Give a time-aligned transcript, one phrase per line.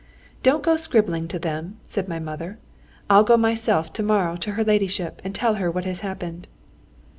[0.41, 2.57] "Don't go scribbling to them," said my mother;
[3.07, 6.47] "I'll go myself to morrow to her ladyship and tell her what has happened."